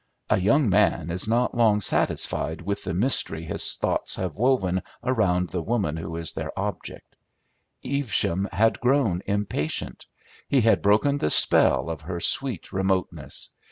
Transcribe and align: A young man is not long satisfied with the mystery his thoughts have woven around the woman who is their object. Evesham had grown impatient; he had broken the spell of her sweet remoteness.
A 0.31 0.39
young 0.41 0.67
man 0.67 1.11
is 1.11 1.27
not 1.27 1.55
long 1.55 1.79
satisfied 1.79 2.61
with 2.63 2.83
the 2.83 2.93
mystery 2.95 3.45
his 3.45 3.75
thoughts 3.75 4.15
have 4.15 4.33
woven 4.35 4.81
around 5.03 5.49
the 5.49 5.61
woman 5.61 5.95
who 5.95 6.15
is 6.15 6.31
their 6.33 6.51
object. 6.57 7.15
Evesham 7.85 8.49
had 8.51 8.79
grown 8.81 9.21
impatient; 9.27 10.07
he 10.47 10.61
had 10.61 10.81
broken 10.81 11.19
the 11.19 11.29
spell 11.29 11.87
of 11.87 12.01
her 12.01 12.19
sweet 12.19 12.73
remoteness. 12.73 13.51